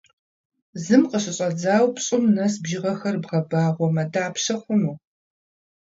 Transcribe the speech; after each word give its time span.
Зым 0.83 1.03
къыщыщӏэдзауэ 1.09 1.89
пщӏым 1.95 2.23
нэс 2.35 2.53
бжыгъэхэр 2.63 3.15
бгъэбагъуэмэ, 3.23 4.03
дапщэ 4.13 4.55
хъуну? 4.61 4.95